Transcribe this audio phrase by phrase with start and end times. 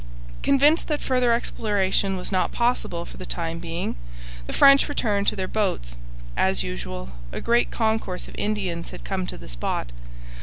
[0.41, 3.95] Convinced that further exploration was not possible for the time being,
[4.47, 5.95] the French returned to their boats.
[6.35, 9.91] As usual, a great concourse of Indians had come to the spot.